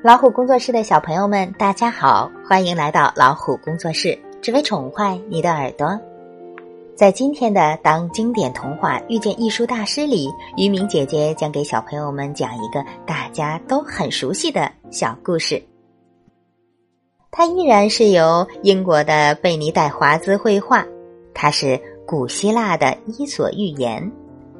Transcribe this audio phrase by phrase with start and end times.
[0.00, 5.98] 老虎工作室的小朋友们，大家好，欢迎来到老虎工作室，只为宠坏你的耳朵。
[6.94, 15.60] 在今天的《当经典童话遇见艺术大师》里，于明姐姐将给小朋友们讲一个大家都很熟悉的小故事。
[17.32, 20.86] 它依然是由英国的贝尼戴华兹绘画，
[21.34, 24.00] 它是古希腊的《伊索寓言》，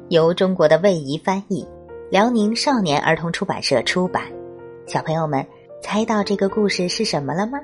[0.09, 1.65] 由中国的魏怡翻译，
[2.11, 4.21] 辽宁少年儿童出版社出版。
[4.89, 5.45] 小朋友们
[5.83, 7.59] 猜到这个故事是什么了吗？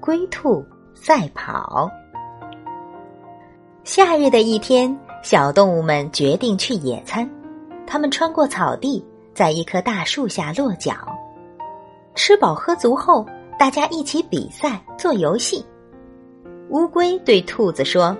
[0.00, 1.88] 龟兔赛跑。
[3.84, 7.30] 夏日的一天，小动物们决定去野餐。
[7.86, 9.00] 他们穿过草地，
[9.32, 10.92] 在一棵大树下落脚。
[12.16, 13.24] 吃饱喝足后，
[13.56, 15.64] 大家一起比赛做游戏。
[16.70, 18.16] 乌龟对兔子说：“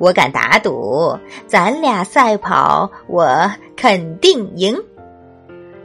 [0.00, 1.14] 我敢打赌，
[1.46, 3.28] 咱俩赛跑，我
[3.76, 4.74] 肯定赢。”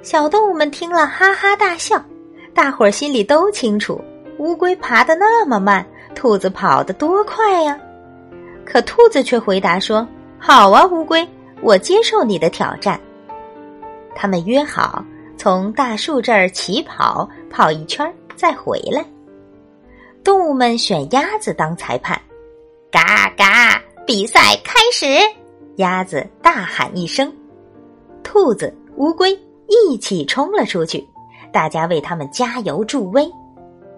[0.03, 2.03] 小动物们听了，哈哈大笑。
[2.53, 3.99] 大伙儿心里都清楚，
[4.37, 7.79] 乌龟爬得那么慢，兔子跑得多快呀！
[8.65, 10.05] 可兔子却回答说
[10.37, 11.25] ：“好啊，乌龟，
[11.61, 12.99] 我接受你的挑战。”
[14.13, 15.03] 他们约好
[15.37, 19.03] 从大树这儿起跑，跑一圈再回来。
[20.21, 22.21] 动物们选鸭子当裁判，
[22.91, 25.07] 嘎嘎，比赛开始！
[25.77, 27.33] 鸭子大喊一声，
[28.21, 29.37] 兔子、乌龟。
[29.67, 31.05] 一起冲了出去，
[31.51, 33.29] 大家为他们加油助威。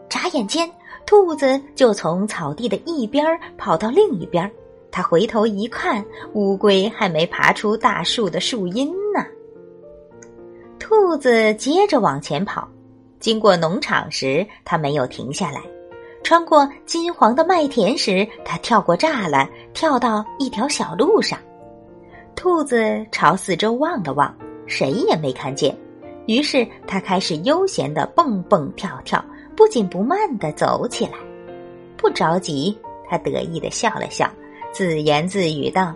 [0.10, 0.70] 眨眼间，
[1.06, 3.26] 兔子就从草地的一边
[3.58, 4.50] 跑到另一边。
[4.92, 9.26] 他回头一看，乌龟还没爬出大树的树荫呢。
[10.80, 12.66] 兔子接着往前跑，
[13.20, 15.60] 经过农场时，它没有停下来；
[16.24, 21.38] 穿过金黄的麦田时，它跳过栅栏，跳到一条小路上。
[22.36, 24.34] 兔子朝四周望了望。
[24.68, 25.76] 谁也没看见，
[26.28, 29.24] 于是他开始悠闲的蹦蹦跳跳，
[29.56, 31.14] 不紧不慢的走起来。
[31.98, 32.78] 不着急，
[33.10, 34.30] 他得意的笑了笑，
[34.72, 35.94] 自言自语道：“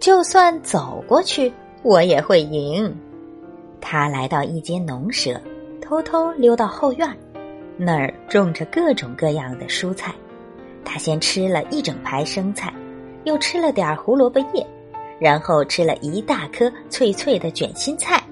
[0.00, 2.94] 就算走过去，我也会赢。”
[3.80, 5.40] 他来到一间农舍，
[5.80, 7.08] 偷偷溜到后院，
[7.76, 10.14] 那儿种着各种各样的蔬菜。
[10.84, 12.72] 他先吃了一整排生菜，
[13.24, 14.66] 又吃了点胡萝卜叶。
[15.18, 18.22] 然后吃了一大颗脆脆的卷心菜。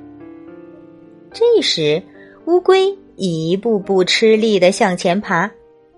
[1.33, 2.03] 这时，
[2.47, 5.50] 乌龟一步步吃力的向前爬，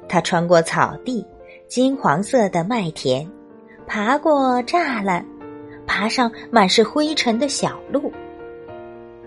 [0.08, 1.24] 它穿过草地、
[1.68, 3.28] 金黄色的麦田，
[3.86, 5.24] 爬过栅栏，
[5.86, 8.12] 爬上满是灰尘的小路。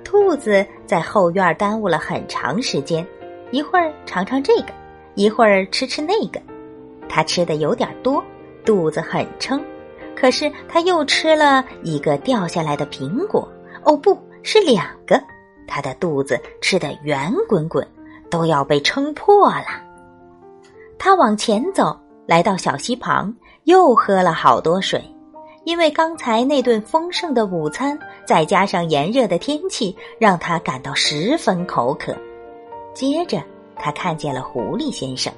[0.03, 3.05] 兔子在后院耽误了很长时间，
[3.51, 4.73] 一会儿尝尝这个，
[5.13, 6.41] 一会儿吃吃那个，
[7.07, 8.23] 它吃的有点多，
[8.65, 9.61] 肚子很撑。
[10.19, 13.47] 可是他又吃了一个掉下来的苹果，
[13.83, 15.21] 哦，不是两个，
[15.65, 17.87] 他的肚子吃得圆滚滚，
[18.29, 19.65] 都要被撑破了。
[20.97, 25.01] 他往前走，来到小溪旁，又喝了好多水，
[25.63, 32.13] 因为刚才那顿丰盛的午餐，再加上炎热的天气，让他感到十分口渴。
[32.93, 33.41] 接着，
[33.77, 35.31] 他看见了狐狸先生，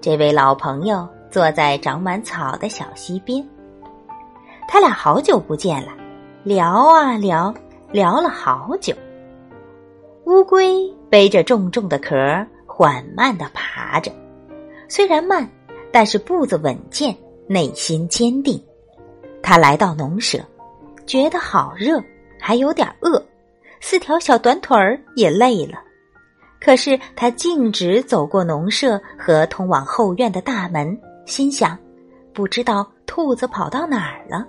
[0.00, 3.46] 这位老朋友坐在长满草的小溪边。
[4.66, 5.92] 他俩好久不见了，
[6.42, 7.54] 聊啊聊，
[7.92, 8.94] 聊了好久。
[10.24, 12.16] 乌龟背着重重的壳，
[12.66, 14.10] 缓慢的爬着，
[14.88, 15.48] 虽然慢，
[15.92, 17.14] 但是步子稳健，
[17.46, 18.60] 内心坚定。
[19.42, 20.38] 他来到农舍，
[21.06, 22.02] 觉得好热，
[22.40, 23.22] 还有点饿，
[23.80, 25.78] 四条小短腿儿也累了。
[26.58, 31.78] 可是他径直走过农舍和通往后院的大门，心想：
[32.32, 34.46] 不知道兔子跑到哪儿了。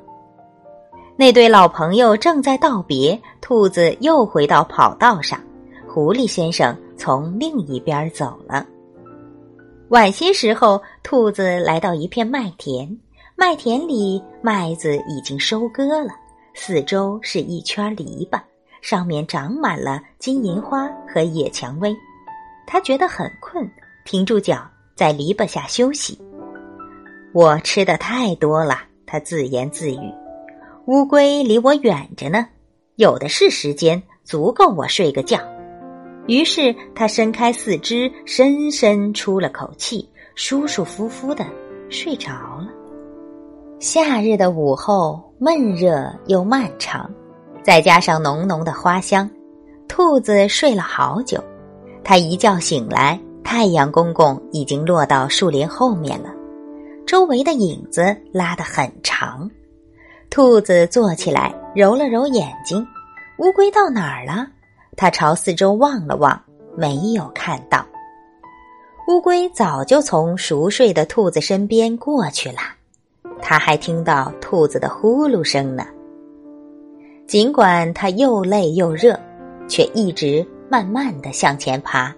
[1.18, 5.40] 那对老朋友正在道别，兔子又回到跑道上，
[5.88, 8.66] 狐狸先生从另一边走了。
[9.90, 13.00] 晚些时候，兔子来到一片麦田，
[13.36, 16.10] 麦田里麦子已经收割了，
[16.54, 18.42] 四周是一圈篱笆，
[18.82, 21.96] 上面长满了金银花和野蔷薇。
[22.68, 23.66] 他觉得很困，
[24.04, 26.20] 停住脚，在篱笆下休息。
[27.32, 30.14] 我吃的太多了，他自言自语。
[30.88, 32.46] 乌龟离我远着呢，
[32.96, 35.40] 有的是时间，足够我睡个觉。
[36.28, 41.44] 于是它伸开四肢，深深出了口气，舒舒服服的
[41.90, 42.68] 睡着了。
[43.80, 47.10] 夏日的午后闷热又漫长，
[47.64, 49.28] 再加上浓浓的花香，
[49.88, 51.44] 兔子睡了好久。
[52.04, 56.30] 它一觉醒来，太阳公公已经落到树林后面了，
[57.08, 59.50] 周围的影子拉得很长。
[60.30, 62.86] 兔子坐起来，揉了揉眼睛。
[63.38, 64.48] 乌龟到哪儿了？
[64.98, 66.42] 它朝四周望了望，
[66.76, 67.86] 没有看到。
[69.08, 72.60] 乌龟早就从熟睡的兔子身边过去了，
[73.42, 75.86] 它还听到兔子的呼噜声呢。
[77.28, 79.20] 尽管它又累又热，
[79.68, 82.14] 却一直慢慢的向前爬。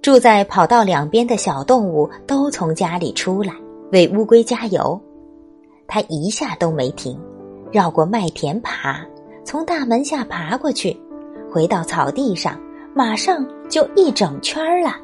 [0.00, 3.52] 住在跑道两边的小动物都从家里出来
[3.92, 4.98] 为乌龟加油，
[5.88, 7.18] 他一下都没停，
[7.72, 9.00] 绕过麦田爬，
[9.42, 10.94] 从大门下爬过去，
[11.50, 12.60] 回到草地上，
[12.94, 14.94] 马上就一整圈了。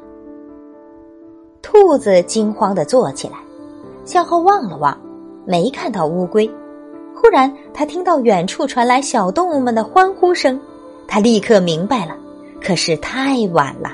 [1.63, 3.39] 兔子惊慌的坐起来，
[4.05, 4.95] 向后望了望，
[5.43, 6.47] 没看到乌龟。
[7.15, 10.61] 忽然，他听到远处传来小动物们的欢呼声，
[11.07, 12.15] 他立刻明白了，
[12.61, 13.89] 可是太晚了。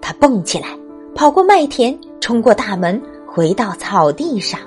[0.00, 0.68] 他蹦起来，
[1.12, 4.60] 跑过麦田，冲过大门，回到草地上。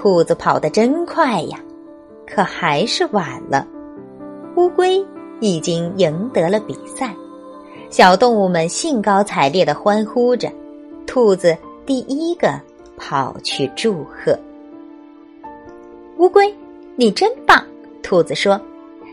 [0.00, 1.58] 兔子跑得真快呀，
[2.24, 3.66] 可还是晚了。
[4.54, 5.04] 乌龟
[5.40, 7.12] 已经赢得了比赛，
[7.90, 10.48] 小动物们兴高采烈的欢呼着，
[11.04, 12.60] 兔子第一个
[12.96, 14.38] 跑去祝贺。
[16.18, 16.54] 乌龟，
[16.94, 17.60] 你真棒！
[18.00, 18.60] 兔子说：“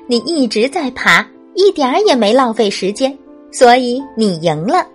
[0.05, 3.17] 你一直在爬，一点儿也没浪费时间。”
[3.51, 4.85] 所以你赢了，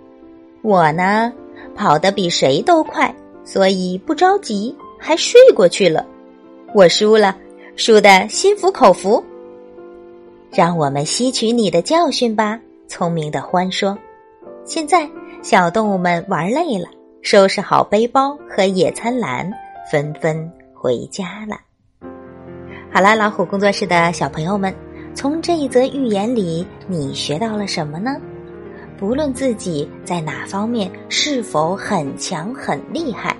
[0.63, 1.33] 我呢
[1.75, 3.13] 跑得比谁都快，
[3.43, 6.07] 所以不着急，还睡过去了。
[6.75, 7.37] 我输了，
[7.75, 9.25] 输得心服口服。
[10.53, 13.97] 让我们吸取你的教训吧，聪明的獾说。
[14.65, 15.09] 现在
[15.43, 16.87] 小动物们玩累了，
[17.23, 19.51] 收拾好背包和野餐篮，
[19.91, 21.57] 纷纷回家了。
[22.93, 24.75] 好了，老虎工作室的小朋友们，
[25.15, 28.17] 从这一则寓言里，你学到了什么呢？
[28.99, 33.35] 不论自己在哪方面是否很强很厉害，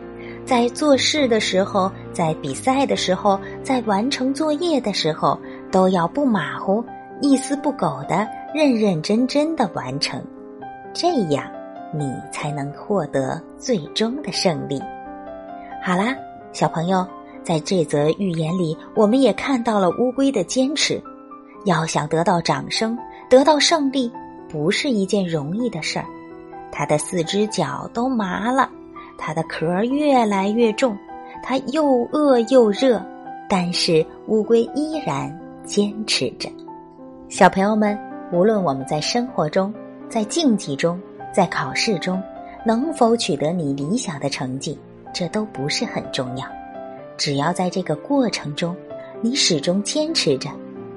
[0.51, 5.39] 在做事的时候，在比赛的时候，在完成作业的时候，
[5.71, 6.85] 都要不马虎、
[7.23, 10.21] 一丝不苟的认认真真的完成，
[10.93, 11.45] 这样
[11.95, 14.83] 你才能获得最终的胜利。
[15.85, 16.17] 好啦，
[16.53, 17.07] 小朋友，
[17.45, 21.01] 在这则寓言里，我们也看到了乌龟的坚持。
[21.65, 22.99] 要想得到掌声，
[23.29, 24.11] 得到胜利。
[24.49, 26.07] 不是一件容易的事儿，
[26.73, 28.69] 它的四只脚都麻了，
[29.21, 30.97] 它的壳越来越重，
[31.43, 33.05] 它又饿又热，
[33.49, 36.49] 但是乌龟依然坚持着。
[37.29, 37.97] 小朋友们，
[38.33, 39.73] 无论我们在生活中、
[40.09, 40.99] 在竞技中、
[41.33, 42.21] 在考试中，
[42.65, 44.77] 能否取得你理想的成绩，
[45.13, 46.47] 这都不是很重要。
[47.17, 48.75] 只要在这个过程中，
[49.21, 50.49] 你始终坚持着，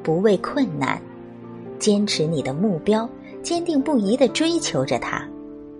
[0.01, 0.99] 不畏困难，
[1.77, 3.07] 坚持你的目标。
[3.43, 5.27] 坚定不移的追求着它，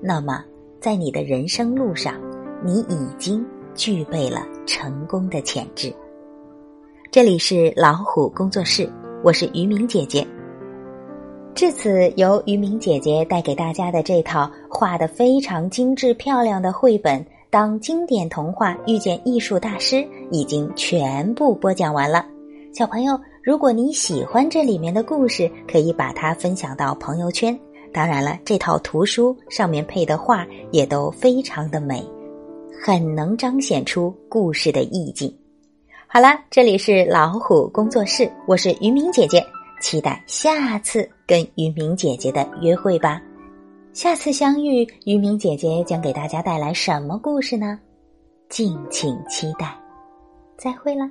[0.02, 0.44] 那么
[0.82, 2.16] 在你的人生路上，
[2.66, 3.46] 你已经
[3.76, 5.94] 具备了成功的潜质。
[7.12, 8.90] 这里是老虎工作室，
[9.22, 10.26] 我是于明姐姐。
[11.54, 17.20] 至此，由于明姐姐带给大家的这套画的非常精致漂亮的绘本
[17.50, 19.98] 《当经典童话遇见艺术大师》
[20.32, 22.26] 已经全部播讲完了，
[22.74, 23.20] 小朋友。
[23.44, 27.60] 如果你喜欢这里面的故事，可以把它分享到朋友圈。
[27.92, 32.02] 当然了，这套图书上面配的画也都非常的美，
[32.82, 35.34] 很能彰显出故事的意境。
[36.08, 39.44] 好啦，这里是老虎工作室，我是于明姐姐，
[39.82, 43.22] 期待下次跟于明姐姐的约会吧。
[43.94, 47.80] 下次相遇，于明姐姐将给大家带来什么故事呢？
[48.50, 49.76] 敬请期待。
[50.58, 51.10] 再会了。